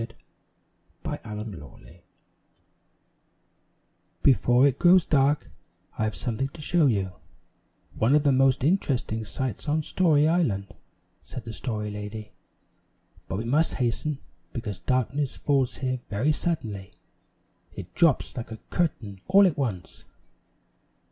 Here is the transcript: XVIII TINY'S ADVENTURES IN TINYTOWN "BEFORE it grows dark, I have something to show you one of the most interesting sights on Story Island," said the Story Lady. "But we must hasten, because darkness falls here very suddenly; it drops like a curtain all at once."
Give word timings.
XVIII 0.03 0.15
TINY'S 1.03 1.19
ADVENTURES 1.25 1.53
IN 1.53 1.59
TINYTOWN 1.59 1.99
"BEFORE 4.23 4.67
it 4.67 4.79
grows 4.79 5.05
dark, 5.05 5.51
I 5.99 6.05
have 6.05 6.15
something 6.15 6.49
to 6.49 6.59
show 6.59 6.87
you 6.87 7.11
one 7.93 8.15
of 8.15 8.23
the 8.23 8.31
most 8.31 8.63
interesting 8.63 9.23
sights 9.23 9.69
on 9.69 9.83
Story 9.83 10.27
Island," 10.27 10.73
said 11.21 11.43
the 11.43 11.53
Story 11.53 11.91
Lady. 11.91 12.31
"But 13.27 13.37
we 13.37 13.45
must 13.45 13.75
hasten, 13.75 14.17
because 14.53 14.79
darkness 14.79 15.37
falls 15.37 15.77
here 15.77 15.99
very 16.09 16.31
suddenly; 16.31 16.93
it 17.75 17.93
drops 17.93 18.35
like 18.35 18.49
a 18.51 18.57
curtain 18.71 19.21
all 19.27 19.45
at 19.45 19.55
once." 19.55 20.05